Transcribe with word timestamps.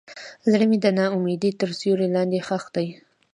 زړه 0.51 0.65
مې 0.69 0.77
د 0.83 0.87
ناامیدۍ 0.97 1.51
تر 1.59 1.69
سیوري 1.79 2.07
لاندې 2.15 2.39
ښخ 2.47 2.63
دی. 2.75 2.87